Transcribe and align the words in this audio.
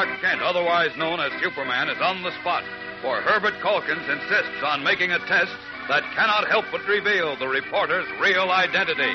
Clark 0.00 0.20
Kent, 0.22 0.40
otherwise 0.40 0.96
known 0.96 1.20
as 1.20 1.30
Superman, 1.42 1.90
is 1.90 2.00
on 2.00 2.22
the 2.22 2.32
spot, 2.40 2.64
for 3.02 3.20
Herbert 3.20 3.52
Calkins 3.60 4.08
insists 4.08 4.62
on 4.64 4.82
making 4.82 5.12
a 5.12 5.18
test 5.18 5.52
that 5.90 6.02
cannot 6.14 6.48
help 6.48 6.64
but 6.72 6.80
reveal 6.88 7.36
the 7.36 7.46
reporter's 7.46 8.06
real 8.18 8.50
identity. 8.50 9.12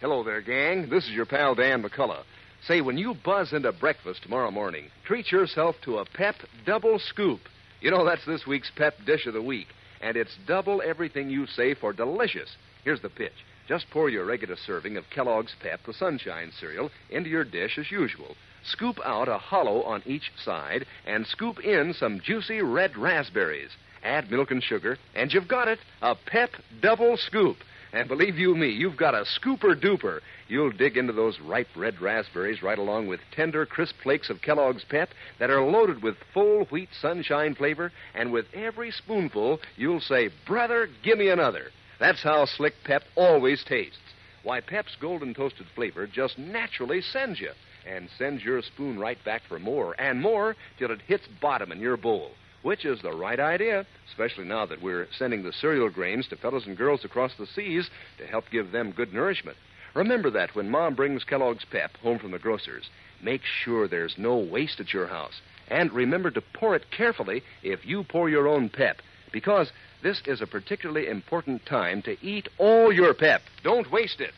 Hello 0.00 0.22
there, 0.22 0.40
gang. 0.40 0.88
This 0.88 1.02
is 1.02 1.10
your 1.10 1.26
pal 1.26 1.56
Dan 1.56 1.82
McCullough. 1.82 2.22
Say, 2.68 2.80
when 2.80 2.96
you 2.96 3.16
buzz 3.24 3.52
into 3.52 3.72
breakfast 3.72 4.22
tomorrow 4.22 4.52
morning, 4.52 4.84
treat 5.04 5.32
yourself 5.32 5.74
to 5.82 5.98
a 5.98 6.04
Pep 6.04 6.36
Double 6.64 7.00
Scoop. 7.00 7.40
You 7.80 7.90
know, 7.90 8.04
that's 8.04 8.24
this 8.24 8.46
week's 8.46 8.70
Pep 8.76 8.94
Dish 9.04 9.26
of 9.26 9.34
the 9.34 9.42
Week, 9.42 9.66
and 10.00 10.16
it's 10.16 10.38
double 10.46 10.80
everything 10.80 11.28
you 11.28 11.48
say 11.48 11.74
for 11.74 11.92
delicious. 11.92 12.50
Here's 12.84 13.02
the 13.02 13.08
pitch. 13.08 13.32
Just 13.66 13.88
pour 13.90 14.10
your 14.10 14.26
regular 14.26 14.56
serving 14.56 14.98
of 14.98 15.08
Kellogg's 15.08 15.54
Pep, 15.60 15.80
the 15.86 15.94
Sunshine 15.94 16.52
cereal, 16.60 16.90
into 17.08 17.30
your 17.30 17.44
dish 17.44 17.78
as 17.78 17.90
usual. 17.90 18.36
Scoop 18.62 18.98
out 19.04 19.28
a 19.28 19.38
hollow 19.38 19.82
on 19.82 20.02
each 20.04 20.30
side 20.36 20.84
and 21.06 21.26
scoop 21.26 21.60
in 21.60 21.94
some 21.94 22.20
juicy 22.20 22.60
red 22.60 22.96
raspberries. 22.96 23.70
Add 24.02 24.30
milk 24.30 24.50
and 24.50 24.62
sugar, 24.62 24.98
and 25.14 25.32
you've 25.32 25.48
got 25.48 25.68
it 25.68 25.78
a 26.02 26.14
Pep 26.14 26.50
Double 26.82 27.16
Scoop. 27.16 27.56
And 27.94 28.08
believe 28.08 28.38
you 28.38 28.54
me, 28.54 28.68
you've 28.68 28.96
got 28.96 29.14
a 29.14 29.24
scooper 29.24 29.80
duper. 29.80 30.20
You'll 30.48 30.72
dig 30.72 30.98
into 30.98 31.12
those 31.12 31.40
ripe 31.40 31.68
red 31.74 32.02
raspberries 32.02 32.62
right 32.62 32.78
along 32.78 33.06
with 33.06 33.20
tender, 33.32 33.64
crisp 33.64 33.94
flakes 34.02 34.28
of 34.28 34.42
Kellogg's 34.42 34.84
Pep 34.84 35.10
that 35.38 35.48
are 35.48 35.62
loaded 35.62 36.02
with 36.02 36.16
full 36.34 36.64
wheat 36.66 36.90
sunshine 37.00 37.54
flavor, 37.54 37.92
and 38.14 38.30
with 38.30 38.46
every 38.52 38.90
spoonful, 38.90 39.60
you'll 39.76 40.00
say, 40.00 40.28
Brother, 40.46 40.88
give 41.02 41.16
me 41.16 41.28
another. 41.28 41.70
That's 41.98 42.22
how 42.22 42.44
slick 42.44 42.74
Pep 42.84 43.02
always 43.16 43.62
tastes. 43.64 43.98
Why, 44.42 44.60
Pep's 44.60 44.96
golden 45.00 45.34
toasted 45.34 45.66
flavor 45.74 46.06
just 46.06 46.38
naturally 46.38 47.00
sends 47.00 47.40
you, 47.40 47.50
and 47.86 48.08
sends 48.18 48.42
your 48.42 48.60
spoon 48.62 48.98
right 48.98 49.22
back 49.24 49.42
for 49.48 49.58
more 49.58 49.94
and 49.98 50.20
more 50.20 50.56
till 50.78 50.90
it 50.90 51.00
hits 51.06 51.26
bottom 51.40 51.72
in 51.72 51.80
your 51.80 51.96
bowl 51.96 52.32
which 52.64 52.86
is 52.86 53.00
the 53.02 53.12
right 53.12 53.38
idea, 53.38 53.84
especially 54.08 54.44
now 54.44 54.64
that 54.64 54.82
we're 54.82 55.06
sending 55.18 55.42
the 55.42 55.52
cereal 55.52 55.90
grains 55.90 56.26
to 56.26 56.36
fellows 56.36 56.66
and 56.66 56.78
girls 56.78 57.04
across 57.04 57.30
the 57.38 57.46
seas 57.46 57.90
to 58.18 58.26
help 58.26 58.44
give 58.50 58.72
them 58.72 58.90
good 58.90 59.12
nourishment. 59.12 59.56
Remember 59.94 60.30
that 60.30 60.54
when 60.54 60.70
Mom 60.70 60.94
brings 60.94 61.24
Kellogg's 61.24 61.64
Pep 61.70 61.94
home 61.98 62.18
from 62.18 62.30
the 62.30 62.38
grocer's. 62.38 62.88
Make 63.22 63.42
sure 63.44 63.86
there's 63.86 64.14
no 64.16 64.36
waste 64.38 64.80
at 64.80 64.94
your 64.94 65.06
house. 65.06 65.40
And 65.68 65.92
remember 65.92 66.30
to 66.30 66.42
pour 66.54 66.74
it 66.74 66.90
carefully 66.90 67.42
if 67.62 67.86
you 67.86 68.02
pour 68.02 68.30
your 68.30 68.48
own 68.48 68.70
Pep, 68.70 68.96
because 69.30 69.70
this 70.04 70.22
is 70.26 70.40
a 70.42 70.46
particularly 70.46 71.08
important 71.08 71.64
time 71.64 72.02
to 72.02 72.14
eat 72.22 72.46
all 72.58 72.92
your 72.92 73.14
Pep. 73.14 73.40
Don't 73.62 73.90
waste 73.90 74.20
it. 74.20 74.34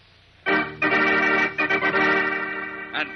And 0.47 0.63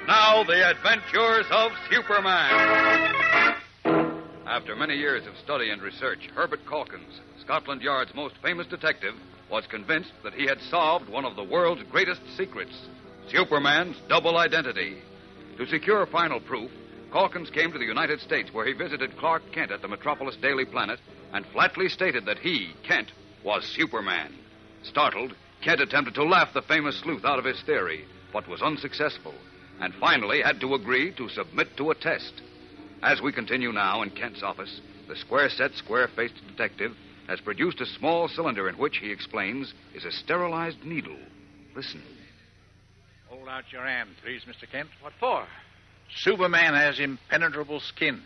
now, 0.07 0.43
the 0.43 0.69
adventures 0.69 1.47
of 1.53 1.71
Superman. 1.89 3.55
After 4.47 4.75
many 4.75 4.97
years 4.97 5.25
of 5.29 5.37
study 5.45 5.71
and 5.71 5.81
research, 5.81 6.29
Herbert 6.35 6.67
Calkins, 6.69 7.21
Scotland 7.41 7.83
Yard's 7.83 8.13
most 8.17 8.35
famous 8.43 8.67
detective, 8.67 9.15
was 9.49 9.65
convinced 9.69 10.13
that 10.25 10.35
he 10.35 10.47
had 10.47 10.61
solved 10.71 11.09
one 11.09 11.25
of 11.25 11.37
the 11.37 11.45
world's 11.45 11.85
greatest 11.85 12.21
secrets 12.37 12.75
Superman's 13.31 13.97
double 14.09 14.37
identity. 14.39 14.99
To 15.57 15.69
secure 15.69 16.05
final 16.07 16.41
proof, 16.41 16.73
Calkins 17.13 17.51
came 17.51 17.71
to 17.71 17.79
the 17.79 17.85
United 17.85 18.21
States 18.21 18.53
where 18.53 18.67
he 18.67 18.73
visited 18.73 19.17
Clark 19.19 19.43
Kent 19.53 19.71
at 19.71 19.83
the 19.83 19.89
Metropolis 19.89 20.35
Daily 20.43 20.65
Planet 20.65 20.99
and 21.33 21.47
flatly 21.47 21.89
stated 21.89 22.25
that 22.27 22.39
he, 22.39 22.73
Kent, 22.83 23.13
was 23.45 23.65
Superman. 23.65 24.35
Startled, 24.83 25.35
Kent 25.63 25.81
attempted 25.81 26.15
to 26.15 26.25
laugh 26.25 26.53
the 26.55 26.63
famous 26.63 26.99
sleuth 26.99 27.25
out 27.25 27.39
of 27.39 27.45
his 27.45 27.61
theory, 27.63 28.05
but 28.33 28.49
was 28.49 28.63
unsuccessful, 28.63 29.35
and 29.81 29.95
finally 29.95 30.43
had 30.43 30.61
to 30.61 30.75
agree 30.75 31.13
to 31.13 31.29
submit 31.29 31.77
to 31.77 31.91
a 31.91 31.95
test. 31.95 32.43
As 33.03 33.21
we 33.21 33.33
continue 33.33 33.73
now 33.73 34.03
in 34.03 34.11
Kent's 34.11 34.43
office, 34.43 34.81
the 35.09 35.17
square 35.17 35.49
set, 35.49 35.75
square 35.75 36.09
faced 36.09 36.35
detective 36.49 36.93
has 37.29 37.41
produced 37.41 37.81
a 37.81 37.87
small 37.87 38.29
cylinder 38.29 38.69
in 38.69 38.77
which, 38.77 38.99
he 38.99 39.11
explains, 39.11 39.73
is 39.95 40.05
a 40.05 40.13
sterilized 40.13 40.85
needle. 40.85 41.17
Listen. 41.75 42.03
Hold 43.29 43.49
out 43.49 43.65
your 43.73 43.87
hand, 43.87 44.11
please, 44.23 44.43
Mr. 44.49 44.71
Kent. 44.71 44.89
What 45.01 45.13
for? 45.21 45.47
Superman 46.17 46.75
has 46.75 46.99
impenetrable 46.99 47.81
skin. 47.81 48.21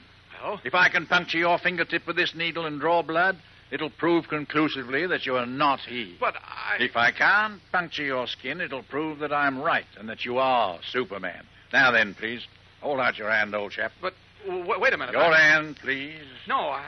If 0.64 0.74
I 0.74 0.88
can 0.88 1.06
puncture 1.06 1.38
your 1.38 1.58
fingertip 1.58 2.06
with 2.06 2.16
this 2.16 2.34
needle 2.34 2.66
and 2.66 2.80
draw 2.80 3.02
blood, 3.02 3.38
it'll 3.70 3.90
prove 3.90 4.28
conclusively 4.28 5.06
that 5.06 5.26
you 5.26 5.36
are 5.36 5.46
not 5.46 5.80
he. 5.80 6.16
But 6.20 6.34
I. 6.36 6.76
If 6.82 6.96
I 6.96 7.10
can't 7.12 7.60
puncture 7.72 8.04
your 8.04 8.26
skin, 8.26 8.60
it'll 8.60 8.82
prove 8.82 9.20
that 9.20 9.32
I'm 9.32 9.60
right 9.60 9.86
and 9.98 10.08
that 10.08 10.24
you 10.24 10.38
are 10.38 10.78
Superman. 10.90 11.44
Now 11.72 11.90
then, 11.90 12.14
please, 12.14 12.46
hold 12.80 13.00
out 13.00 13.18
your 13.18 13.30
hand, 13.30 13.54
old 13.54 13.72
chap. 13.72 13.92
But 14.00 14.14
w- 14.46 14.78
wait 14.80 14.92
a 14.92 14.96
minute. 14.96 15.12
Your 15.12 15.22
I- 15.32 15.40
hand, 15.40 15.76
please. 15.76 16.20
No, 16.46 16.56
I, 16.56 16.78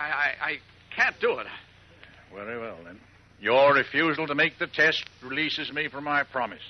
I, 0.41 0.47
I 0.47 0.59
can't 0.95 1.19
do 1.21 1.39
it. 1.39 1.47
Very 2.35 2.59
well, 2.61 2.77
then. 2.85 3.01
Your 3.41 3.75
refusal 3.75 4.27
to 4.27 4.35
make 4.35 4.59
the 4.59 4.67
test 4.67 5.05
releases 5.23 5.73
me 5.73 5.89
from 5.89 6.05
my 6.05 6.23
promise. 6.23 6.63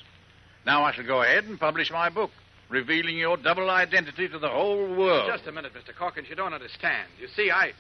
Now 0.65 0.85
I 0.85 0.93
shall 0.93 1.07
go 1.07 1.23
ahead 1.23 1.45
and 1.45 1.59
publish 1.61 1.91
my 1.91 2.09
book, 2.11 2.31
revealing 2.69 3.17
your 3.17 3.37
double 3.37 3.71
identity 3.71 4.29
to 4.29 4.39
the 4.39 4.49
whole 4.49 4.95
world. 4.95 5.31
Just 5.33 5.47
a 5.47 5.53
minute, 5.53 5.73
Mr. 5.75 5.97
Calkins. 5.97 6.29
You 6.29 6.37
don't 6.37 6.53
understand. 6.53 7.09
You 7.21 7.29
see, 7.29 7.51
I. 7.51 7.73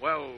Well, 0.00 0.34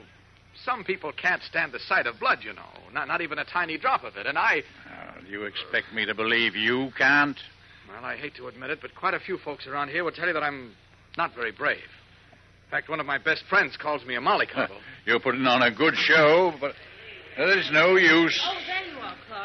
some 0.64 0.84
people 0.84 1.12
can't 1.12 1.42
stand 1.42 1.72
the 1.72 1.78
sight 1.80 2.06
of 2.06 2.18
blood, 2.20 2.40
you 2.42 2.52
know. 2.52 2.62
Not, 2.92 3.08
not 3.08 3.20
even 3.20 3.38
a 3.38 3.44
tiny 3.44 3.78
drop 3.78 4.04
of 4.04 4.16
it. 4.16 4.26
And 4.26 4.36
I. 4.38 4.62
Now, 4.86 5.14
you 5.28 5.44
expect 5.44 5.92
me 5.94 6.04
to 6.06 6.14
believe 6.14 6.54
you 6.54 6.90
can't? 6.96 7.38
Well, 7.88 8.04
I 8.04 8.16
hate 8.16 8.36
to 8.36 8.48
admit 8.48 8.70
it, 8.70 8.80
but 8.80 8.94
quite 8.94 9.14
a 9.14 9.20
few 9.20 9.38
folks 9.38 9.66
around 9.66 9.88
here 9.88 10.04
will 10.04 10.12
tell 10.12 10.26
you 10.26 10.34
that 10.34 10.42
I'm 10.42 10.72
not 11.16 11.34
very 11.34 11.52
brave. 11.52 11.78
In 11.78 12.70
fact, 12.70 12.88
one 12.88 13.00
of 13.00 13.06
my 13.06 13.18
best 13.18 13.42
friends 13.48 13.76
calls 13.76 14.04
me 14.04 14.14
a 14.14 14.20
mollycoddle. 14.20 14.78
You're 15.06 15.18
putting 15.18 15.46
on 15.46 15.62
a 15.62 15.72
good 15.72 15.96
show, 15.96 16.52
but 16.60 16.74
there's 17.36 17.68
no 17.72 17.96
use. 17.96 18.40
Oh, 18.44 18.54
there 18.66 18.89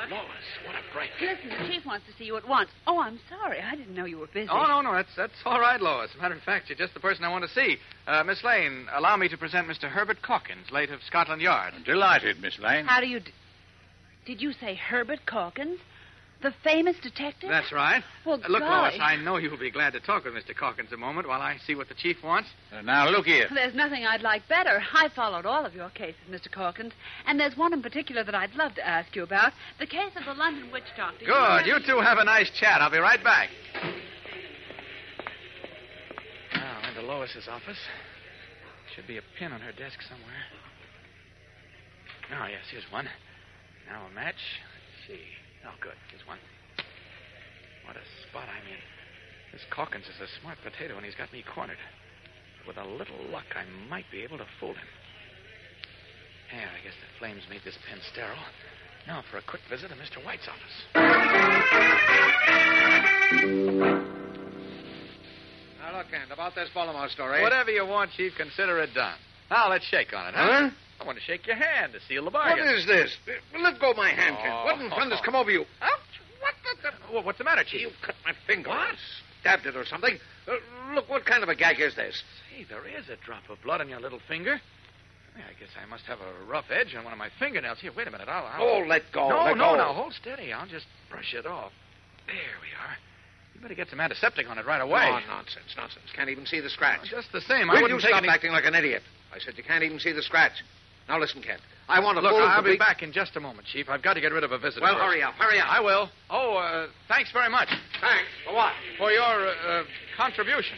you. 0.10 0.16
Lois, 0.16 0.26
what 0.66 0.76
a 0.76 0.94
break. 0.94 1.10
Listen, 1.22 1.50
the 1.50 1.68
chief 1.74 1.86
wants 1.86 2.06
to 2.08 2.14
see 2.18 2.26
you 2.26 2.38
at 2.38 2.48
once. 2.48 2.70
Oh, 2.88 3.00
I'm 3.02 3.20
sorry. 3.30 3.60
I 3.62 3.76
didn't 3.76 3.94
know 3.96 4.06
you 4.06 4.18
were 4.20 4.28
busy. 4.28 4.50
Oh, 4.52 4.66
no, 4.68 4.82
no, 4.82 4.94
that's, 4.94 5.14
that's 5.16 5.34
all 5.46 5.60
right, 5.60 5.80
Lois. 5.82 6.10
a 6.18 6.22
Matter 6.22 6.36
of 6.36 6.42
fact, 6.44 6.70
you're 6.70 6.78
just 6.78 6.94
the 6.94 7.00
person 7.00 7.24
I 7.24 7.30
want 7.30 7.44
to 7.46 7.50
see. 7.50 7.78
Uh, 8.08 8.24
Miss 8.24 8.44
Lane, 8.44 8.88
allow 8.94 9.16
me 9.18 9.28
to 9.30 9.38
present 9.38 9.68
Mr. 9.68 9.90
Herbert 9.90 10.22
Calkins, 10.22 10.72
late 10.72 10.90
of 10.92 11.02
Scotland 11.04 11.42
Yard. 11.42 11.74
Delighted, 11.86 12.40
Miss 12.42 12.60
Lane. 12.60 12.86
How 12.86 13.00
do 13.02 13.08
you. 13.08 13.20
D- 13.20 13.32
Did 14.26 14.42
you 14.42 14.54
say 14.54 14.76
Herbert 14.76 15.26
Calkins? 15.26 15.80
The 16.46 16.54
famous 16.64 16.96
detective? 17.02 17.50
That's 17.50 17.72
right. 17.72 18.04
Well, 18.24 18.36
Uh, 18.36 18.48
look, 18.50 18.62
golly. 18.62 18.92
Lois, 18.92 19.00
I 19.02 19.16
know 19.16 19.38
you'll 19.38 19.58
be 19.58 19.72
glad 19.72 19.94
to 19.94 20.00
talk 20.00 20.26
with 20.26 20.36
Mr. 20.36 20.56
Calkins 20.56 20.92
a 20.92 20.98
moment 20.98 21.28
while 21.28 21.42
I 21.42 21.58
see 21.66 21.74
what 21.74 21.88
the 21.90 21.96
chief 21.96 22.22
wants. 22.22 22.50
Uh, 22.72 22.84
now, 22.84 23.10
look 23.10 23.26
here. 23.26 23.48
There's 23.52 23.74
nothing 23.74 24.06
I'd 24.06 24.22
like 24.22 24.48
better. 24.48 24.80
I 24.94 25.10
followed 25.16 25.48
all 25.48 25.66
of 25.66 25.74
your 25.74 25.90
cases, 25.90 26.22
Mr. 26.30 26.52
Calkins, 26.52 26.94
and 27.26 27.40
there's 27.40 27.58
one 27.58 27.74
in 27.74 27.82
particular 27.82 28.24
that 28.24 28.36
I'd 28.36 28.54
love 28.54 28.76
to 28.76 28.88
ask 28.88 29.16
you 29.16 29.24
about 29.24 29.54
the 29.80 29.88
case 29.88 30.12
of 30.16 30.24
the 30.26 30.36
London 30.36 30.72
witch 30.72 30.84
doctor. 30.96 31.26
Good. 31.26 31.66
You 31.66 31.80
two 31.84 32.00
have 32.00 32.20
a 32.20 32.24
nice 32.24 32.52
chat. 32.52 32.80
I'll 32.80 32.92
be 32.92 33.00
right 33.00 33.24
back. 33.24 33.50
Now, 36.54 36.88
into 36.90 37.02
Lois's 37.02 37.48
office. 37.48 37.80
Should 38.96 39.08
be 39.08 39.18
a 39.18 39.24
pin 39.40 39.52
on 39.52 39.62
her 39.62 39.72
desk 39.72 40.00
somewhere. 40.08 40.46
Oh, 42.40 42.46
yes, 42.46 42.62
here's 42.70 42.86
one. 42.92 43.10
Now 43.88 44.06
a 44.06 44.14
match. 44.14 44.36
Let's 45.08 45.08
see. 45.08 45.26
Oh, 45.66 45.74
good. 45.82 45.98
Here's 46.10 46.26
one. 46.28 46.38
What 47.86 47.98
a 47.98 48.06
spot 48.30 48.48
I'm 48.50 48.66
in. 48.70 48.82
This 49.52 49.66
Calkins 49.74 50.06
is 50.06 50.22
a 50.22 50.30
smart 50.42 50.58
potato, 50.64 50.96
and 50.98 51.06
he's 51.06 51.16
got 51.16 51.32
me 51.34 51.44
cornered. 51.44 51.82
With 52.68 52.78
a 52.78 52.86
little 52.86 53.18
luck, 53.32 53.46
I 53.56 53.66
might 53.90 54.06
be 54.12 54.22
able 54.22 54.38
to 54.38 54.46
fool 54.60 54.74
him. 54.74 54.90
There, 56.52 56.70
I 56.70 56.84
guess 56.84 56.94
the 56.98 57.10
flames 57.20 57.44
made 57.50 57.62
this 57.66 57.78
pen 57.90 58.00
sterile. 58.12 58.38
Now 59.08 59.24
for 59.30 59.38
a 59.38 59.42
quick 59.42 59.62
visit 59.70 59.90
to 59.90 59.96
Mr. 59.96 60.24
White's 60.26 60.48
office. 60.48 60.78
Now, 65.82 65.98
look, 65.98 66.10
Kent, 66.10 66.32
about 66.32 66.56
this 66.56 66.70
Baltimore 66.74 67.10
story. 67.10 67.42
Whatever 67.42 67.72
you 67.72 67.86
want, 67.86 68.12
Chief, 68.18 68.34
consider 68.38 68.80
it 68.82 68.94
done. 68.94 69.16
Now, 69.50 69.70
let's 69.70 69.86
shake 69.86 70.14
on 70.14 70.28
it, 70.28 70.34
huh? 70.36 70.70
Huh? 70.70 70.70
I 71.00 71.06
want 71.06 71.18
to 71.18 71.24
shake 71.24 71.46
your 71.46 71.56
hand 71.56 71.94
to 71.94 72.00
seal 72.08 72.26
the 72.26 72.32
bargain. 72.32 72.66
What 72.66 72.76
is 72.76 72.86
this? 72.86 73.16
Let 73.60 73.80
go 73.80 73.92
of 73.92 73.98
my 73.98 74.10
hand, 74.10 74.38
Kent. 74.38 74.54
Oh. 74.54 74.66
What 74.66 74.80
in 74.80 74.90
thunder's 74.90 75.22
come 75.24 75.36
over 75.36 75.52
you? 75.52 75.66
Ouch! 75.82 76.00
What 76.40 76.54
the... 76.64 76.90
the... 76.90 77.14
Well, 77.14 77.24
what's 77.24 77.38
the 77.38 77.44
matter, 77.44 77.64
Chief? 77.64 77.82
You 77.82 77.90
cut 78.02 78.16
my 78.26 78.34
finger. 78.48 78.70
What? 78.70 78.96
Stabbed 79.42 79.66
it 79.66 79.76
or 79.76 79.86
something. 79.86 80.18
Uh, 80.48 80.94
look, 80.94 81.10
what 81.10 81.26
kind 81.26 81.44
of 81.44 81.50
a 81.50 81.56
gag 81.56 81.80
is 81.80 81.96
this? 81.96 82.24
Hey, 82.54 82.66
there 82.70 82.88
is 82.88 83.10
a 83.10 83.18
drop 83.26 83.44
of 83.50 83.62
blood 83.62 83.82
on 83.82 83.90
your 83.90 84.00
little 84.00 84.20
finger. 84.28 84.60
Yeah, 85.38 85.44
I 85.44 85.60
guess 85.60 85.70
I 85.82 85.86
must 85.86 86.06
have 86.06 86.20
a 86.20 86.46
rough 86.50 86.72
edge 86.72 86.96
on 86.96 87.04
one 87.04 87.12
of 87.12 87.20
my 87.20 87.30
fingernails. 87.38 87.80
Here, 87.80 87.92
wait 87.96 88.08
a 88.08 88.12
minute. 88.12 88.30
I'll. 88.30 88.46
I'll... 88.46 88.64
Oh, 88.64 88.88
let 88.88 89.04
go. 89.12 89.30
no, 89.30 89.44
let 89.44 89.58
no, 89.58 89.72
go. 89.72 89.76
now 89.76 89.94
hold 89.94 90.14
steady. 90.14 90.54
I'll 90.54 90.68
just 90.68 90.86
brush 91.10 91.34
it 91.34 91.46
off. 91.46 91.74
There 92.26 92.58
we 92.62 92.72
are. 92.80 92.96
You 93.54 93.62
better 93.62 93.76
get 93.76 93.90
some 93.90 94.00
antiseptic 94.00 94.50
on 94.50 94.58
it 94.58 94.66
right 94.66 94.82
away. 94.82 95.06
Oh, 95.06 95.20
nonsense, 95.28 95.76
nonsense. 95.78 96.06
Can't 96.16 96.30
even 96.30 96.46
see 96.46 96.60
the 96.60 96.70
scratch. 96.70 97.10
Just 97.10 97.32
the 97.32 97.42
same, 97.42 97.70
I 97.70 97.76
Will 97.76 97.82
wouldn't 97.84 98.02
you 98.02 98.08
take 98.08 98.12
stop 98.12 98.24
any... 98.24 98.30
acting 98.30 98.52
like 98.52 98.66
an 98.66 98.76
idiot? 98.76 99.04
I 99.34 99.40
said 99.40 99.58
you 99.58 99.64
can't 99.64 99.84
even 99.84 100.00
see 100.00 100.12
the 100.12 100.22
scratch. 100.22 100.64
Now 101.08 101.20
listen, 101.20 101.42
Kent. 101.42 101.62
I 101.88 102.00
want 102.00 102.18
a 102.18 102.22
Look, 102.22 102.32
full 102.32 102.42
I'll 102.42 102.62
be 102.64 102.72
complete- 102.72 102.80
back 102.80 103.04
in 103.04 103.12
just 103.12 103.36
a 103.36 103.40
moment, 103.40 103.68
Chief. 103.68 103.88
I've 103.90 104.02
got 104.02 104.16
to 104.16 104.22
get 104.22 104.32
rid 104.34 104.44
of 104.44 104.52
a 104.52 104.58
visitor. 104.58 104.82
Well, 104.82 104.96
first. 104.96 105.04
hurry 105.06 105.22
up, 105.22 105.36
hurry 105.36 105.60
up. 105.60 105.68
I 105.70 105.80
will. 105.80 106.10
Oh, 106.32 106.56
uh, 106.58 106.88
thanks 107.08 107.32
very 107.32 107.50
much 107.50 107.70
Thanks. 108.02 108.30
For 108.46 108.54
what? 108.56 108.74
for 108.98 109.12
your 109.12 109.22
uh, 109.22 109.52
uh, 109.52 109.84
contribution. 110.18 110.76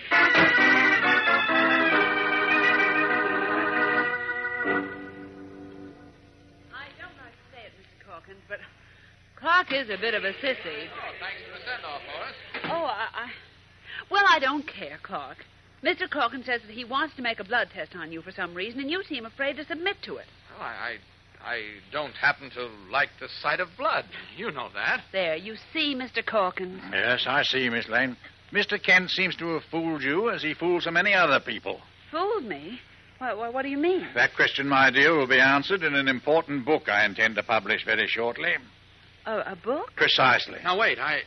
I 6.73 6.85
don't 6.99 7.15
like 7.17 7.33
to 7.33 7.45
say 7.53 7.61
it, 7.65 7.73
Mr. 7.79 8.05
Calkins, 8.05 8.43
but 8.47 8.59
Clark 9.39 9.71
is 9.73 9.89
a 9.89 9.97
bit 9.99 10.13
of 10.13 10.23
a 10.23 10.33
sissy. 10.43 10.87
Oh, 10.91 11.13
thanks 11.19 11.39
for 11.45 11.51
the 11.57 11.63
send-off, 11.65 12.01
Lois. 12.07 12.35
Oh, 12.65 12.85
I, 12.85 13.07
I. 13.13 13.31
Well, 14.11 14.23
I 14.27 14.39
don't 14.39 14.67
care, 14.67 14.99
Clark. 15.03 15.37
Mr. 15.83 16.09
Calkins 16.09 16.45
says 16.45 16.61
that 16.65 16.71
he 16.73 16.83
wants 16.83 17.15
to 17.15 17.21
make 17.21 17.39
a 17.39 17.43
blood 17.43 17.69
test 17.73 17.95
on 17.95 18.11
you 18.11 18.21
for 18.21 18.31
some 18.31 18.53
reason, 18.53 18.79
and 18.79 18.89
you 18.89 19.03
seem 19.03 19.25
afraid 19.25 19.57
to 19.57 19.65
submit 19.65 19.97
to 20.03 20.17
it. 20.17 20.25
Well, 20.57 20.67
I, 20.67 20.97
I, 21.43 21.49
I 21.53 21.61
don't 21.91 22.13
happen 22.13 22.49
to 22.51 22.67
like 22.91 23.09
the 23.19 23.29
sight 23.41 23.59
of 23.59 23.69
blood. 23.77 24.05
You 24.35 24.51
know 24.51 24.69
that. 24.73 25.01
There, 25.11 25.35
you 25.35 25.55
see, 25.73 25.93
Mr. 25.95 26.25
Calkins. 26.25 26.81
Yes, 26.91 27.25
I 27.27 27.43
see, 27.43 27.69
Miss 27.69 27.87
Lane. 27.87 28.17
Mr. 28.51 28.81
Kent 28.81 29.11
seems 29.11 29.35
to 29.35 29.53
have 29.53 29.63
fooled 29.69 30.01
you 30.01 30.29
as 30.29 30.41
he 30.41 30.53
fools 30.53 30.85
so 30.85 30.91
many 30.91 31.13
other 31.13 31.39
people. 31.39 31.79
Fooled 32.11 32.45
me? 32.45 32.79
What, 33.19 33.37
what, 33.37 33.53
what 33.53 33.61
do 33.63 33.69
you 33.69 33.77
mean? 33.77 34.07
That 34.15 34.35
question, 34.35 34.67
my 34.67 34.89
dear, 34.89 35.15
will 35.15 35.27
be 35.27 35.39
answered 35.39 35.83
in 35.83 35.95
an 35.95 36.07
important 36.07 36.65
book 36.65 36.87
I 36.89 37.05
intend 37.05 37.35
to 37.35 37.43
publish 37.43 37.83
very 37.85 38.07
shortly. 38.07 38.53
Oh, 39.25 39.39
a 39.45 39.55
book? 39.55 39.91
Precisely. 39.95 40.59
Now 40.63 40.79
wait, 40.79 40.97
I, 40.99 41.21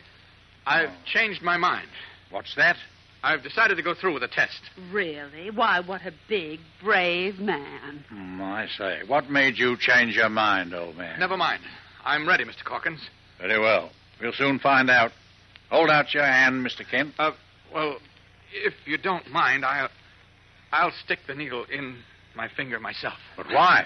I've 0.65 0.89
Oh. 0.89 0.93
changed 1.05 1.41
my 1.41 1.57
mind. 1.57 1.87
What's 2.31 2.55
that? 2.55 2.75
I've 3.23 3.43
decided 3.43 3.75
to 3.75 3.83
go 3.83 3.93
through 3.93 4.13
with 4.13 4.21
the 4.23 4.27
test. 4.27 4.59
Really? 4.91 5.51
Why, 5.51 5.79
what 5.79 6.01
a 6.05 6.13
big, 6.27 6.59
brave 6.83 7.39
man. 7.39 8.03
Hmm, 8.09 8.41
I 8.41 8.67
say. 8.77 9.01
What 9.05 9.29
made 9.29 9.57
you 9.57 9.77
change 9.77 10.15
your 10.15 10.29
mind, 10.29 10.73
old 10.73 10.97
man? 10.97 11.19
Never 11.19 11.37
mind. 11.37 11.61
I'm 12.03 12.27
ready, 12.27 12.45
Mr. 12.45 12.63
Calkins. 12.65 12.99
Very 13.39 13.59
well. 13.59 13.91
We'll 14.19 14.33
soon 14.33 14.57
find 14.59 14.89
out. 14.89 15.11
Hold 15.69 15.89
out 15.89 16.13
your 16.13 16.25
hand, 16.25 16.65
Mr. 16.65 16.87
Kent. 16.89 17.13
Uh, 17.19 17.31
well, 17.73 17.97
if 18.53 18.73
you 18.85 18.97
don't 18.97 19.29
mind, 19.29 19.63
I'll, 19.65 19.89
I'll 20.71 20.91
stick 21.05 21.19
the 21.27 21.35
needle 21.35 21.65
in 21.71 21.97
my 22.35 22.47
finger 22.49 22.79
myself. 22.79 23.19
But 23.37 23.47
why? 23.51 23.85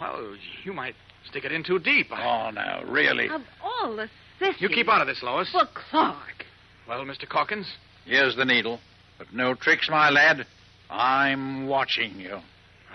Well, 0.00 0.34
you 0.64 0.72
might 0.72 0.94
stick 1.28 1.44
it 1.44 1.52
in 1.52 1.62
too 1.62 1.78
deep. 1.78 2.06
I- 2.10 2.48
Oh, 2.48 2.50
now, 2.50 2.82
really. 2.84 3.28
Of 3.28 3.42
all 3.62 3.96
the 3.96 4.08
sissies. 4.38 4.60
You 4.62 4.68
keep 4.70 4.88
out 4.88 5.02
of 5.02 5.06
this, 5.06 5.22
Lois. 5.22 5.50
Well, 5.52 5.68
Clark. 5.90 6.46
Well, 6.88 7.04
Mr. 7.04 7.28
Calkins, 7.28 7.66
Here's 8.04 8.36
the 8.36 8.44
needle. 8.44 8.80
But 9.18 9.32
no 9.32 9.54
tricks, 9.54 9.88
my 9.88 10.10
lad. 10.10 10.46
I'm 10.90 11.66
watching 11.66 12.18
you. 12.20 12.38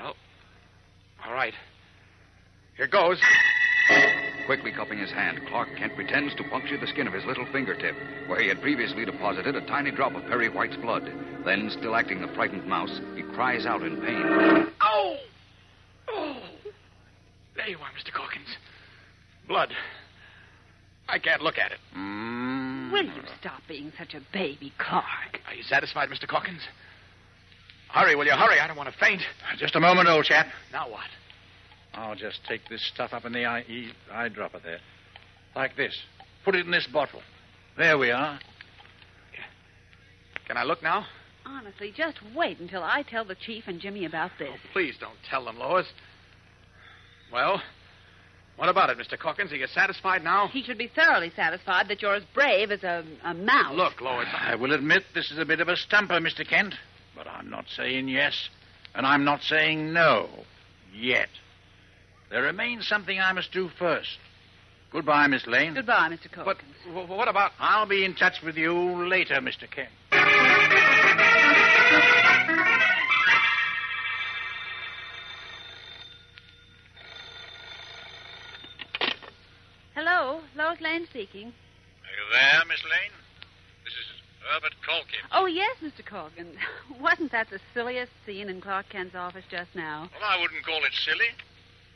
well, 0.01 0.15
all 1.25 1.33
right. 1.33 1.53
Here 2.75 2.87
goes. 2.87 3.19
Quickly 4.45 4.71
cupping 4.71 4.99
his 4.99 5.11
hand, 5.11 5.39
Clark 5.49 5.69
Kent 5.77 5.95
pretends 5.95 6.33
to 6.35 6.43
puncture 6.49 6.77
the 6.77 6.87
skin 6.87 7.07
of 7.07 7.13
his 7.13 7.25
little 7.25 7.45
fingertip, 7.51 7.95
where 8.27 8.41
he 8.41 8.47
had 8.47 8.61
previously 8.61 9.03
deposited 9.03 9.55
a 9.55 9.65
tiny 9.65 9.91
drop 9.91 10.13
of 10.15 10.23
Perry 10.23 10.49
White's 10.49 10.77
blood. 10.77 11.11
Then, 11.43 11.69
still 11.69 11.95
acting 11.95 12.21
the 12.21 12.33
frightened 12.33 12.65
mouse, 12.65 13.01
he 13.15 13.23
cries 13.23 13.65
out 13.65 13.81
in 13.81 13.97
pain. 14.01 14.71
Oh! 14.81 15.15
Oh! 16.09 16.37
There 17.55 17.67
you 17.67 17.77
are, 17.77 17.89
Mr. 17.97 18.13
Calkins. 18.13 18.55
Blood. 19.47 19.73
I 21.09 21.19
can't 21.19 21.41
look 21.41 21.57
at 21.57 21.71
it. 21.71 21.79
Mm. 21.97 22.26
Mm. 22.87 22.91
Will 22.91 23.05
you 23.05 23.21
stop 23.39 23.61
being 23.67 23.91
such 23.97 24.13
a 24.13 24.21
baby, 24.33 24.73
Clark? 24.77 25.39
Are 25.47 25.53
you 25.53 25.63
satisfied, 25.63 26.09
Mr. 26.09 26.27
Calkins? 26.27 26.61
Hurry, 27.89 28.15
will 28.15 28.25
you? 28.25 28.31
Hurry. 28.31 28.59
I 28.59 28.67
don't 28.67 28.77
want 28.77 28.89
to 28.91 28.99
faint. 28.99 29.21
Uh, 29.21 29.55
just 29.57 29.75
a 29.75 29.79
moment, 29.79 30.07
old 30.07 30.25
chap. 30.25 30.47
Now 30.71 30.89
what? 30.89 31.05
I'll 31.93 32.15
just 32.15 32.41
take 32.47 32.61
this 32.69 32.85
stuff 32.93 33.13
up 33.13 33.25
in 33.25 33.33
the 33.33 33.45
eye, 33.45 33.65
eyedropper 34.11 34.61
there. 34.61 34.79
Like 35.55 35.75
this. 35.75 35.97
Put 36.45 36.55
it 36.55 36.65
in 36.65 36.71
this 36.71 36.87
bottle. 36.91 37.21
There 37.77 37.97
we 37.97 38.11
are. 38.11 38.39
Can 40.47 40.57
I 40.57 40.63
look 40.63 40.81
now? 40.81 41.05
Honestly, 41.45 41.93
just 41.95 42.17
wait 42.35 42.59
until 42.59 42.83
I 42.83 43.03
tell 43.03 43.25
the 43.25 43.35
chief 43.35 43.65
and 43.67 43.79
Jimmy 43.79 44.05
about 44.05 44.31
this. 44.37 44.49
Oh, 44.51 44.69
please 44.73 44.95
don't 44.99 45.17
tell 45.29 45.45
them, 45.45 45.57
Lois. 45.57 45.87
Well, 47.31 47.61
what 48.57 48.69
about 48.69 48.89
it, 48.89 48.97
Mr. 48.97 49.19
Calkins? 49.19 49.51
Are 49.51 49.55
you 49.55 49.67
satisfied 49.67 50.23
now? 50.23 50.47
He 50.47 50.63
should 50.63 50.77
be 50.77 50.87
thoroughly 50.87 51.31
satisfied 51.35 51.87
that 51.89 52.01
you're 52.01 52.15
as 52.15 52.23
brave 52.33 52.71
as 52.71 52.83
a, 52.83 53.03
a 53.23 53.33
mouse. 53.33 53.75
Look, 53.75 54.01
Lois. 54.01 54.27
I 54.33 54.55
will 54.55 54.73
admit 54.73 55.03
this 55.13 55.31
is 55.31 55.37
a 55.37 55.45
bit 55.45 55.61
of 55.61 55.67
a 55.67 55.77
stumper, 55.77 56.15
Mr. 56.19 56.47
Kent. 56.47 56.73
But 57.15 57.27
I'm 57.27 57.49
not 57.49 57.65
saying 57.75 58.07
yes, 58.09 58.49
and 58.95 59.05
I'm 59.05 59.23
not 59.23 59.41
saying 59.43 59.93
no. 59.93 60.27
Yet. 60.93 61.29
There 62.29 62.41
remains 62.41 62.87
something 62.87 63.19
I 63.19 63.31
must 63.31 63.51
do 63.51 63.69
first. 63.79 64.17
Goodbye, 64.91 65.27
Miss 65.27 65.45
Lane. 65.47 65.73
Goodbye, 65.73 66.09
Mr. 66.09 66.43
But 66.45 66.57
w- 66.87 67.07
what 67.07 67.27
about. 67.27 67.51
I'll 67.59 67.85
be 67.85 68.03
in 68.05 68.15
touch 68.15 68.41
with 68.43 68.55
you 68.57 68.73
later, 69.07 69.35
Mr. 69.35 69.69
Kent. 69.69 69.89
Lane 80.97 81.05
speaking. 81.11 81.53
Are 81.53 82.15
you 82.17 82.25
there, 82.33 82.65
Miss 82.65 82.81
Lane? 82.81 83.13
This 83.85 83.93
is 83.93 84.07
Herbert 84.49 84.73
Calkin. 84.81 85.21
Oh, 85.31 85.45
yes, 85.45 85.77
Mr. 85.77 86.03
Calkins. 86.03 86.57
Wasn't 86.99 87.31
that 87.31 87.51
the 87.51 87.59
silliest 87.75 88.11
scene 88.25 88.49
in 88.49 88.61
Clark 88.61 88.89
Kent's 88.89 89.13
office 89.13 89.45
just 89.51 89.69
now? 89.75 90.09
Well, 90.09 90.27
I 90.27 90.41
wouldn't 90.41 90.65
call 90.65 90.81
it 90.83 90.93
silly. 91.05 91.29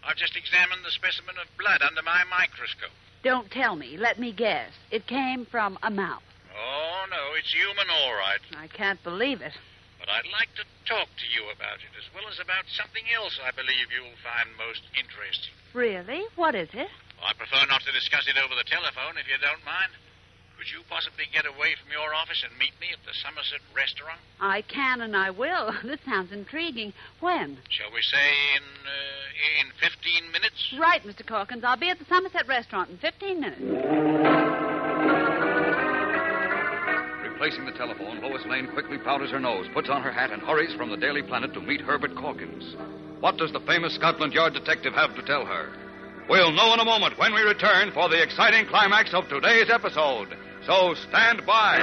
I've 0.06 0.18
just 0.18 0.38
examined 0.38 0.86
the 0.86 0.92
specimen 0.94 1.34
of 1.42 1.50
blood 1.58 1.82
under 1.82 2.04
my 2.04 2.22
microscope. 2.30 2.94
Don't 3.24 3.50
tell 3.50 3.76
me. 3.76 3.98
Let 3.98 4.20
me 4.20 4.32
guess. 4.32 4.70
It 4.92 5.08
came 5.08 5.48
from 5.50 5.80
a 5.82 5.90
mouse. 5.90 6.22
Oh, 6.54 7.06
no, 7.10 7.34
it's 7.42 7.52
human, 7.52 7.90
all 7.90 8.14
right. 8.14 8.42
I 8.54 8.68
can't 8.68 9.02
believe 9.02 9.42
it. 9.42 9.54
But 9.98 10.10
I'd 10.10 10.30
like 10.30 10.54
to 10.62 10.66
talk 10.86 11.10
to 11.10 11.28
you 11.34 11.50
about 11.50 11.82
it, 11.82 11.90
as 11.98 12.06
well 12.14 12.30
as 12.30 12.38
about 12.38 12.70
something 12.70 13.10
else 13.18 13.40
I 13.42 13.50
believe 13.50 13.90
you'll 13.90 14.22
find 14.22 14.46
most 14.62 14.86
interesting. 14.94 15.58
Really? 15.74 16.22
What 16.38 16.54
is 16.54 16.70
it? 16.74 16.90
I 17.22 17.34
prefer 17.38 17.66
not 17.70 17.82
to 17.86 17.92
discuss 17.92 18.26
it 18.28 18.38
over 18.38 18.54
the 18.58 18.66
telephone, 18.66 19.18
if 19.18 19.28
you 19.30 19.38
don't 19.38 19.64
mind. 19.66 19.94
Could 20.58 20.70
you 20.70 20.86
possibly 20.90 21.26
get 21.34 21.46
away 21.50 21.74
from 21.82 21.90
your 21.90 22.14
office 22.14 22.46
and 22.46 22.54
meet 22.62 22.74
me 22.78 22.94
at 22.94 23.02
the 23.02 23.18
Somerset 23.26 23.62
restaurant? 23.74 24.22
I 24.40 24.62
can 24.62 25.02
and 25.02 25.18
I 25.18 25.32
will. 25.32 25.74
This 25.84 26.00
sounds 26.06 26.32
intriguing. 26.32 26.94
When? 27.20 27.58
Shall 27.70 27.90
we 27.90 28.02
say 28.02 28.30
in 28.58 28.64
uh, 28.86 29.66
in 29.66 29.74
15 29.82 30.32
minutes? 30.32 30.60
Right, 30.78 31.02
Mr. 31.02 31.26
Calkins. 31.26 31.64
I'll 31.64 31.78
be 31.78 31.90
at 31.90 31.98
the 31.98 32.06
Somerset 32.06 32.48
restaurant 32.48 32.92
in 32.92 32.98
15 32.98 33.42
minutes. 33.42 33.62
Replacing 37.26 37.66
the 37.66 37.74
telephone, 37.74 38.22
Lois 38.22 38.46
Lane 38.46 38.70
quickly 38.72 39.00
powders 39.00 39.32
her 39.32 39.40
nose, 39.40 39.66
puts 39.74 39.90
on 39.90 40.04
her 40.04 40.12
hat, 40.12 40.30
and 40.30 40.44
hurries 40.44 40.76
from 40.76 40.92
the 40.92 40.98
Daily 40.98 41.24
Planet 41.24 41.56
to 41.56 41.60
meet 41.60 41.82
Herbert 41.82 42.16
Calkins. 42.16 42.76
What 43.20 43.38
does 43.38 43.52
the 43.52 43.62
famous 43.62 43.96
Scotland 43.96 44.34
Yard 44.34 44.54
detective 44.54 44.94
have 44.94 45.16
to 45.16 45.24
tell 45.24 45.46
her? 45.46 45.74
We'll 46.32 46.54
know 46.54 46.74
in 46.74 46.80
a 46.80 46.86
moment 46.86 47.20
when 47.20 47.34
we 47.34 47.42
return 47.42 47.92
for 47.92 48.08
the 48.08 48.24
exciting 48.24 48.66
climax 48.66 49.14
of 49.14 49.28
today's 49.28 49.70
episode. 49.70 50.30
So 50.66 50.94
stand 51.10 51.46
by. 51.46 51.76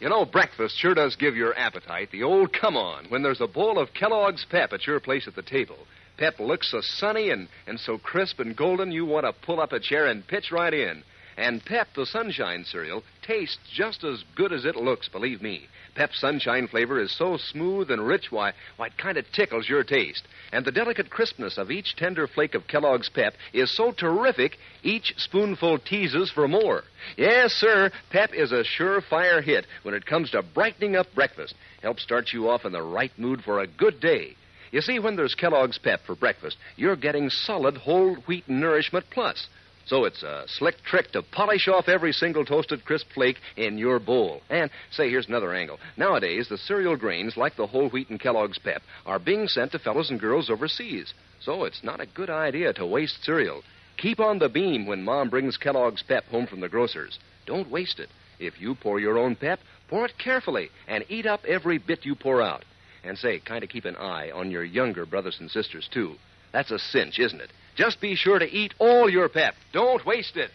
You 0.00 0.08
know, 0.08 0.24
breakfast 0.24 0.78
sure 0.78 0.94
does 0.94 1.14
give 1.14 1.36
your 1.36 1.54
appetite 1.58 2.08
the 2.10 2.22
old 2.22 2.54
come 2.58 2.78
on 2.78 3.04
when 3.10 3.22
there's 3.22 3.42
a 3.42 3.46
bowl 3.46 3.78
of 3.78 3.92
Kellogg's 3.92 4.46
Pep 4.50 4.72
at 4.72 4.86
your 4.86 4.98
place 4.98 5.28
at 5.28 5.36
the 5.36 5.42
table. 5.42 5.76
Pep 6.16 6.40
looks 6.40 6.70
so 6.70 6.78
sunny 6.80 7.28
and, 7.28 7.48
and 7.66 7.78
so 7.78 7.98
crisp 7.98 8.40
and 8.40 8.56
golden 8.56 8.90
you 8.90 9.04
want 9.04 9.26
to 9.26 9.34
pull 9.44 9.60
up 9.60 9.72
a 9.72 9.78
chair 9.78 10.06
and 10.06 10.26
pitch 10.26 10.50
right 10.50 10.72
in. 10.72 11.02
And 11.36 11.62
Pep, 11.62 11.88
the 11.94 12.06
Sunshine 12.06 12.64
cereal, 12.64 13.02
tastes 13.26 13.58
just 13.72 14.04
as 14.04 14.22
good 14.36 14.52
as 14.52 14.64
it 14.64 14.76
looks, 14.76 15.08
believe 15.08 15.42
me. 15.42 15.66
Pep's 15.94 16.20
Sunshine 16.20 16.66
flavor 16.66 17.00
is 17.00 17.16
so 17.16 17.36
smooth 17.36 17.90
and 17.90 18.06
rich, 18.06 18.30
why, 18.30 18.52
why 18.76 18.86
it 18.86 18.98
kind 18.98 19.16
of 19.16 19.30
tickles 19.32 19.68
your 19.68 19.84
taste. 19.84 20.24
And 20.52 20.64
the 20.64 20.72
delicate 20.72 21.10
crispness 21.10 21.56
of 21.56 21.70
each 21.70 21.96
tender 21.96 22.26
flake 22.26 22.54
of 22.54 22.66
Kellogg's 22.66 23.08
Pep 23.08 23.34
is 23.52 23.74
so 23.74 23.92
terrific, 23.92 24.58
each 24.82 25.14
spoonful 25.16 25.78
teases 25.78 26.30
for 26.30 26.48
more. 26.48 26.82
Yes, 27.16 27.52
sir, 27.52 27.90
Pep 28.10 28.32
is 28.34 28.52
a 28.52 28.64
surefire 28.64 29.42
hit 29.42 29.66
when 29.82 29.94
it 29.94 30.06
comes 30.06 30.30
to 30.30 30.42
brightening 30.42 30.96
up 30.96 31.06
breakfast. 31.14 31.54
Helps 31.82 32.02
start 32.02 32.32
you 32.32 32.48
off 32.48 32.64
in 32.64 32.72
the 32.72 32.82
right 32.82 33.16
mood 33.18 33.42
for 33.42 33.60
a 33.60 33.66
good 33.66 34.00
day. 34.00 34.36
You 34.72 34.80
see, 34.80 34.98
when 34.98 35.14
there's 35.14 35.36
Kellogg's 35.36 35.78
Pep 35.78 36.00
for 36.04 36.16
breakfast, 36.16 36.56
you're 36.74 36.96
getting 36.96 37.30
solid 37.30 37.76
whole 37.76 38.16
wheat 38.26 38.48
nourishment 38.48 39.06
plus. 39.10 39.46
So 39.86 40.04
it's 40.04 40.22
a 40.22 40.44
slick 40.46 40.82
trick 40.82 41.12
to 41.12 41.22
polish 41.22 41.68
off 41.68 41.88
every 41.88 42.12
single 42.12 42.44
toasted 42.44 42.84
crisp 42.84 43.06
flake 43.12 43.36
in 43.56 43.76
your 43.76 43.98
bowl. 43.98 44.40
And 44.48 44.70
say, 44.90 45.10
here's 45.10 45.28
another 45.28 45.54
angle. 45.54 45.78
Nowadays, 45.96 46.48
the 46.48 46.56
cereal 46.56 46.96
grains, 46.96 47.36
like 47.36 47.56
the 47.56 47.66
whole 47.66 47.90
wheat 47.90 48.08
and 48.08 48.18
Kellogg's 48.18 48.58
Pep, 48.58 48.82
are 49.04 49.18
being 49.18 49.46
sent 49.46 49.72
to 49.72 49.78
fellows 49.78 50.10
and 50.10 50.18
girls 50.18 50.48
overseas. 50.48 51.12
So 51.40 51.64
it's 51.64 51.84
not 51.84 52.00
a 52.00 52.06
good 52.06 52.30
idea 52.30 52.72
to 52.74 52.86
waste 52.86 53.22
cereal. 53.24 53.62
Keep 53.98 54.20
on 54.20 54.38
the 54.38 54.48
beam 54.48 54.86
when 54.86 55.04
Mom 55.04 55.28
brings 55.28 55.58
Kellogg's 55.58 56.02
Pep 56.02 56.24
home 56.26 56.46
from 56.46 56.60
the 56.60 56.68
grocer's. 56.68 57.18
Don't 57.46 57.70
waste 57.70 58.00
it. 58.00 58.08
If 58.40 58.60
you 58.60 58.74
pour 58.74 58.98
your 58.98 59.18
own 59.18 59.36
pep, 59.36 59.60
pour 59.88 60.06
it 60.06 60.18
carefully 60.18 60.70
and 60.88 61.04
eat 61.08 61.26
up 61.26 61.44
every 61.44 61.78
bit 61.78 62.04
you 62.04 62.14
pour 62.14 62.42
out. 62.42 62.64
And 63.04 63.18
say, 63.18 63.38
kind 63.38 63.62
of 63.62 63.68
keep 63.68 63.84
an 63.84 63.96
eye 63.96 64.30
on 64.30 64.50
your 64.50 64.64
younger 64.64 65.04
brothers 65.04 65.36
and 65.38 65.50
sisters, 65.50 65.88
too. 65.92 66.14
That's 66.52 66.70
a 66.70 66.78
cinch, 66.78 67.18
isn't 67.18 67.40
it? 67.40 67.50
Just 67.76 68.00
be 68.00 68.14
sure 68.14 68.38
to 68.38 68.46
eat 68.46 68.72
all 68.78 69.10
your 69.10 69.28
pep. 69.28 69.54
Don't 69.72 70.04
waste 70.06 70.36
it. 70.36 70.50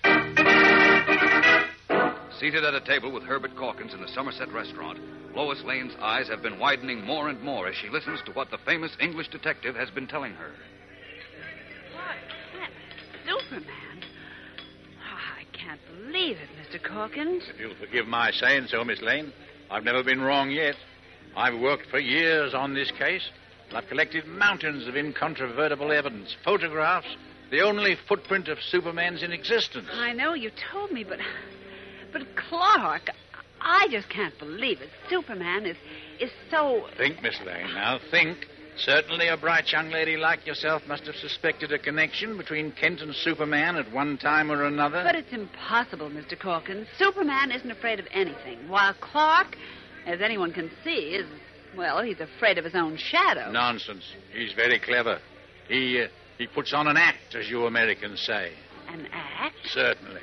Seated 2.39 2.63
at 2.63 2.73
a 2.73 2.81
table 2.81 3.11
with 3.11 3.23
Herbert 3.23 3.57
Calkins 3.57 3.93
in 3.93 3.99
the 3.99 4.07
Somerset 4.07 4.51
restaurant, 4.53 4.97
Lois 5.35 5.61
Lane's 5.65 5.93
eyes 5.99 6.29
have 6.29 6.41
been 6.41 6.57
widening 6.57 7.03
more 7.03 7.27
and 7.27 7.41
more 7.41 7.67
as 7.67 7.75
she 7.75 7.89
listens 7.89 8.21
to 8.25 8.31
what 8.31 8.49
the 8.49 8.57
famous 8.65 8.95
English 9.01 9.27
detective 9.27 9.75
has 9.75 9.89
been 9.89 10.07
telling 10.07 10.33
her. 10.33 10.51
What? 11.93 12.15
That 12.57 12.71
Superman? 13.25 14.03
Oh, 15.11 15.37
I 15.37 15.57
can't 15.57 15.81
believe 15.91 16.37
it, 16.37 16.49
Mr. 16.57 16.81
Calkins. 16.81 17.43
If 17.53 17.59
you'll 17.59 17.75
forgive 17.75 18.07
my 18.07 18.31
saying 18.31 18.67
so, 18.69 18.85
Miss 18.85 19.01
Lane, 19.01 19.33
I've 19.69 19.83
never 19.83 20.03
been 20.03 20.21
wrong 20.21 20.49
yet. 20.49 20.75
I've 21.35 21.59
worked 21.59 21.87
for 21.91 21.99
years 21.99 22.53
on 22.53 22.73
this 22.73 22.91
case. 22.97 23.29
I've 23.73 23.87
collected 23.87 24.25
mountains 24.25 24.87
of 24.87 24.95
incontrovertible 24.95 25.91
evidence, 25.91 26.35
photographs, 26.43 27.07
the 27.51 27.61
only 27.61 27.95
footprint 28.07 28.47
of 28.47 28.57
Superman's 28.61 29.23
in 29.23 29.31
existence. 29.31 29.87
I 29.91 30.13
know 30.13 30.33
you 30.33 30.51
told 30.71 30.91
me, 30.91 31.03
but. 31.03 31.19
But 32.11 32.23
Clark, 32.35 33.11
I 33.61 33.87
just 33.91 34.09
can't 34.09 34.37
believe 34.39 34.81
it. 34.81 34.89
Superman 35.09 35.65
is. 35.65 35.77
is 36.19 36.31
so. 36.49 36.87
Think, 36.97 37.21
Miss 37.21 37.39
Lane, 37.45 37.73
now 37.73 37.99
think. 38.11 38.47
Certainly 38.77 39.27
a 39.27 39.35
bright 39.35 39.69
young 39.73 39.89
lady 39.89 40.15
like 40.15 40.45
yourself 40.45 40.83
must 40.87 41.05
have 41.05 41.15
suspected 41.15 41.73
a 41.73 41.77
connection 41.77 42.37
between 42.37 42.71
Kent 42.71 43.01
and 43.01 43.13
Superman 43.13 43.75
at 43.75 43.91
one 43.91 44.17
time 44.17 44.49
or 44.49 44.63
another. 44.63 45.03
But 45.03 45.15
it's 45.15 45.33
impossible, 45.33 46.09
Mr. 46.09 46.39
Calkins. 46.39 46.87
Superman 46.97 47.51
isn't 47.51 47.69
afraid 47.69 47.99
of 47.99 48.07
anything, 48.11 48.69
while 48.69 48.93
Clark, 49.01 49.57
as 50.05 50.21
anyone 50.21 50.53
can 50.53 50.71
see, 50.83 51.15
is. 51.15 51.27
Well, 51.79 52.01
he's 52.01 52.19
afraid 52.19 52.57
of 52.57 52.65
his 52.65 52.75
own 52.75 52.97
shadow. 52.97 53.49
Nonsense. 53.53 54.03
He's 54.33 54.51
very 54.51 54.79
clever. 54.79 55.19
He, 55.69 56.01
uh, 56.01 56.07
he 56.37 56.45
puts 56.45 56.73
on 56.73 56.89
an 56.89 56.97
act, 56.97 57.35
as 57.35 57.49
you 57.49 57.67
Americans 57.67 58.19
say. 58.19 58.51
An 58.89 59.07
act? 59.13 59.55
Certainly. 59.63 60.19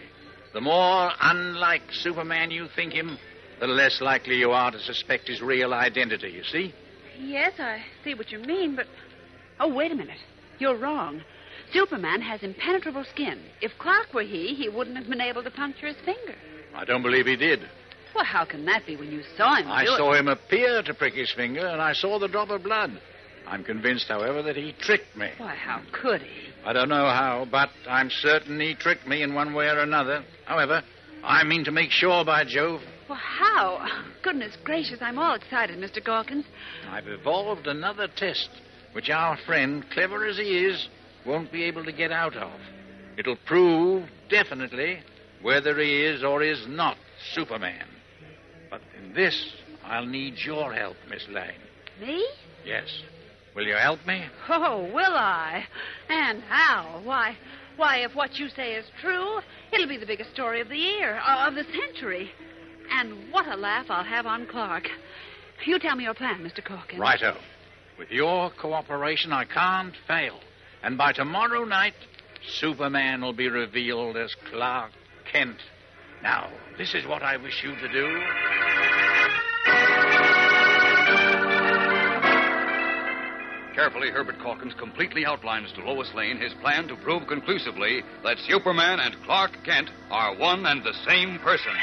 The 0.53 0.61
more 0.61 1.11
unlike 1.19 1.81
Superman 1.93 2.51
you 2.51 2.69
think 2.77 2.93
him, 2.93 3.17
the 3.59 3.69
less 3.69 4.03
likely 4.03 4.37
you 4.37 4.51
are 4.51 4.71
to 4.71 4.79
suspect 4.81 5.29
his 5.29 5.41
real 5.41 5.73
identity, 5.73 6.29
you 6.29 6.45
see? 6.45 6.75
Yes, 7.19 7.55
I 7.59 7.83
see 8.05 8.13
what 8.13 8.31
you 8.31 8.39
mean, 8.41 8.77
but. 8.77 8.87
Oh, 9.59 9.73
wait 9.73 9.91
a 9.91 9.95
minute. 9.95 10.19
You're 10.59 10.77
wrong. 10.77 11.23
Superman 11.73 12.21
has 12.21 12.43
impenetrable 12.43 13.05
skin. 13.05 13.41
If 13.63 13.73
Clark 13.79 14.13
were 14.13 14.25
he, 14.25 14.55
he 14.55 14.69
wouldn't 14.69 14.99
have 14.99 15.09
been 15.09 15.23
able 15.23 15.43
to 15.43 15.51
puncture 15.51 15.87
his 15.87 15.97
finger. 16.05 16.35
I 16.75 16.85
don't 16.85 17.03
believe 17.03 17.25
he 17.25 17.37
did. 17.37 17.61
Well, 18.17 18.25
how 18.25 18.47
can 18.47 18.65
that 18.65 18.87
be 18.87 18.97
when 18.97 19.13
you 19.13 19.23
saw 19.37 19.57
him 19.57 19.71
I 19.71 19.85
do 19.85 19.93
it? 19.93 19.97
saw 19.99 20.15
him 20.15 20.27
appear 20.27 20.83
to 20.83 20.95
prick 20.95 21.13
his 21.13 21.31
finger, 21.33 21.67
and 21.67 21.83
I 21.83 21.93
saw 21.93 22.19
the 22.19 22.29
drop 22.29 22.49
of 22.49 22.63
blood. 22.63 22.99
I'm 23.47 23.63
convinced, 23.63 24.09
however, 24.09 24.43
that 24.45 24.57
he 24.57 24.73
tricked 24.73 25.15
me. 25.15 25.29
Why, 25.37 25.55
how 25.55 25.83
could 25.93 26.23
he? 26.23 26.49
I 26.65 26.73
don't 26.73 26.89
know 26.89 27.05
how, 27.05 27.47
but 27.51 27.69
I'm 27.87 28.09
certain 28.09 28.59
he 28.59 28.75
tricked 28.75 29.07
me 29.07 29.23
in 29.23 29.35
one 29.35 29.53
way 29.53 29.67
or 29.67 29.81
another. 29.81 30.25
However, 30.47 30.83
I 31.23 31.45
mean 31.45 31.65
to 31.65 31.71
make 31.71 31.91
sure, 31.91 32.25
by 32.25 32.45
Jove. 32.45 32.81
Well, 33.07 33.19
how? 33.19 33.87
Goodness 34.23 34.57
gracious, 34.65 34.99
I'm 35.03 35.19
all 35.19 35.35
excited, 35.35 35.79
Mr. 35.79 36.03
Calkins. 36.03 36.47
I've 36.89 37.09
evolved 37.09 37.67
another 37.67 38.09
test, 38.09 38.49
which 38.93 39.11
our 39.11 39.37
friend, 39.45 39.85
clever 39.91 40.25
as 40.25 40.39
he 40.39 40.65
is, 40.65 40.89
won't 41.27 41.53
be 41.53 41.65
able 41.65 41.85
to 41.85 41.93
get 41.93 42.13
out 42.13 42.35
of. 42.35 42.59
It'll 43.19 43.37
prove 43.37 44.09
definitely 44.31 45.01
whether 45.43 45.79
he 45.79 46.03
is 46.03 46.25
or 46.25 46.43
is 46.43 46.67
not 46.67 46.97
Superman. 47.35 47.85
In 49.07 49.15
this, 49.15 49.53
I'll 49.85 50.07
need 50.07 50.35
your 50.39 50.73
help, 50.73 50.97
Miss 51.09 51.27
Lane. 51.29 51.61
Me? 52.01 52.27
Yes. 52.65 52.89
Will 53.55 53.67
you 53.67 53.77
help 53.77 54.05
me? 54.07 54.25
Oh, 54.49 54.91
will 54.93 55.15
I? 55.15 55.65
And 56.09 56.43
how? 56.43 57.01
Why, 57.05 57.37
why, 57.77 57.99
if 57.99 58.15
what 58.15 58.37
you 58.37 58.49
say 58.49 58.75
is 58.75 58.85
true, 59.01 59.39
it'll 59.73 59.89
be 59.89 59.97
the 59.97 60.07
biggest 60.07 60.33
story 60.33 60.61
of 60.61 60.69
the 60.69 60.77
year, 60.77 61.21
uh, 61.25 61.47
of 61.47 61.55
the 61.55 61.65
century. 61.65 62.31
And 62.91 63.33
what 63.33 63.47
a 63.47 63.57
laugh 63.57 63.87
I'll 63.89 64.05
have 64.05 64.27
on 64.27 64.47
Clark. 64.47 64.89
You 65.65 65.79
tell 65.79 65.97
me 65.97 66.05
your 66.05 66.15
plan, 66.15 66.41
Mr. 66.41 66.65
Calkins. 66.65 67.01
Righto. 67.01 67.37
With 67.99 68.11
your 68.11 68.51
cooperation, 68.51 69.33
I 69.33 69.45
can't 69.45 69.95
fail. 70.07 70.41
And 70.83 70.99
by 70.99 71.13
tomorrow 71.13 71.65
night, 71.65 71.95
Superman 72.59 73.23
will 73.23 73.33
be 73.33 73.49
revealed 73.49 74.17
as 74.17 74.35
Clark 74.51 74.91
Kent. 75.33 75.57
Now, 76.23 76.51
this 76.77 76.95
is 76.95 77.07
what 77.07 77.23
I 77.23 77.37
wish 77.37 77.63
you 77.63 77.75
to 77.77 77.93
do. 77.93 78.66
Carefully, 83.77 84.11
Herbert 84.11 84.41
Calkins 84.41 84.73
completely 84.73 85.27
outlines 85.27 85.71
to 85.73 85.85
Lois 85.85 86.09
Lane 86.15 86.41
his 86.41 86.55
plan 86.63 86.89
to 86.89 86.97
prove 86.97 87.27
conclusively 87.29 88.03
that 88.25 88.39
Superman 88.49 89.01
and 89.01 89.23
Clark 89.27 89.53
Kent 89.67 89.91
are 90.11 90.35
one 90.35 90.65
and 90.65 90.83
the 90.83 90.95
same 91.07 91.39
person. 91.41 91.75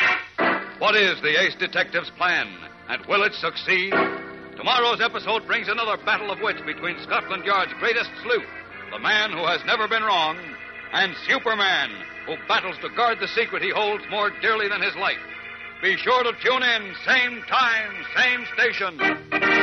What 0.79 0.95
is 0.95 1.21
the 1.21 1.39
ace 1.39 1.53
detective's 1.53 2.09
plan, 2.17 2.49
and 2.89 3.05
will 3.05 3.21
it 3.21 3.33
succeed? 3.35 3.91
Tomorrow's 4.57 5.01
episode 5.01 5.45
brings 5.45 5.67
another 5.67 6.03
battle 6.03 6.31
of 6.31 6.41
wits 6.41 6.61
between 6.65 6.99
Scotland 7.03 7.45
Yard's 7.45 7.73
greatest 7.77 8.09
sleuth, 8.23 8.49
the 8.91 8.97
man 8.97 9.29
who 9.31 9.45
has 9.45 9.61
never 9.67 9.87
been 9.87 10.01
wrong, 10.01 10.35
and 10.93 11.13
Superman, 11.29 11.91
who 12.25 12.37
battles 12.47 12.77
to 12.81 12.89
guard 12.97 13.19
the 13.19 13.27
secret 13.27 13.61
he 13.61 13.69
holds 13.69 14.03
more 14.09 14.31
dearly 14.41 14.67
than 14.67 14.81
his 14.81 14.95
life. 14.95 15.21
Be 15.83 15.95
sure 15.97 16.23
to 16.23 16.33
tune 16.43 16.63
in, 16.63 16.95
same 17.05 17.43
time, 17.43 17.91
same 18.17 18.45
station. 18.57 19.62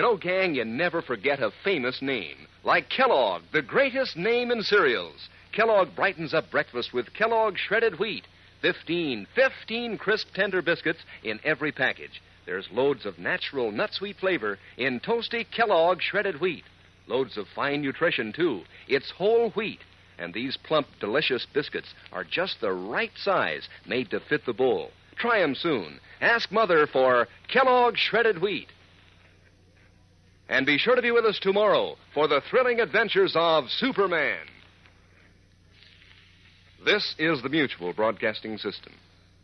You 0.00 0.06
know, 0.06 0.16
gang, 0.16 0.54
you 0.54 0.64
never 0.64 1.02
forget 1.02 1.40
a 1.40 1.50
famous 1.62 2.00
name. 2.00 2.46
Like 2.64 2.88
Kellogg, 2.88 3.42
the 3.52 3.60
greatest 3.60 4.16
name 4.16 4.50
in 4.50 4.62
cereals. 4.62 5.28
Kellogg 5.52 5.94
brightens 5.94 6.32
up 6.32 6.50
breakfast 6.50 6.94
with 6.94 7.12
Kellogg 7.12 7.58
shredded 7.58 7.98
wheat. 7.98 8.24
Fifteen, 8.62 9.26
fifteen 9.34 9.98
crisp, 9.98 10.28
tender 10.32 10.62
biscuits 10.62 11.00
in 11.22 11.38
every 11.44 11.70
package. 11.70 12.22
There's 12.46 12.66
loads 12.72 13.04
of 13.04 13.18
natural 13.18 13.70
nut 13.70 13.90
sweet 13.92 14.16
flavor 14.16 14.58
in 14.78 15.00
toasty 15.00 15.44
Kellogg 15.54 16.00
shredded 16.00 16.40
wheat. 16.40 16.64
Loads 17.06 17.36
of 17.36 17.46
fine 17.54 17.82
nutrition, 17.82 18.32
too. 18.32 18.62
It's 18.88 19.10
whole 19.10 19.50
wheat. 19.50 19.80
And 20.18 20.32
these 20.32 20.56
plump, 20.56 20.86
delicious 20.98 21.44
biscuits 21.52 21.92
are 22.10 22.24
just 22.24 22.62
the 22.62 22.72
right 22.72 23.12
size, 23.16 23.68
made 23.86 24.10
to 24.12 24.20
fit 24.20 24.46
the 24.46 24.54
bowl. 24.54 24.92
Try 25.16 25.42
'em 25.42 25.54
soon. 25.54 26.00
ask 26.22 26.50
Mother 26.50 26.86
for 26.86 27.28
Kellogg 27.48 27.98
Shredded 27.98 28.40
Wheat. 28.40 28.70
And 30.50 30.66
be 30.66 30.78
sure 30.78 30.96
to 30.96 31.02
be 31.02 31.12
with 31.12 31.24
us 31.24 31.38
tomorrow 31.40 31.94
for 32.12 32.26
the 32.26 32.42
thrilling 32.50 32.80
adventures 32.80 33.34
of 33.36 33.70
Superman. 33.70 34.44
This 36.84 37.14
is 37.20 37.40
the 37.40 37.48
Mutual 37.48 37.92
Broadcasting 37.92 38.58
System. 38.58 38.92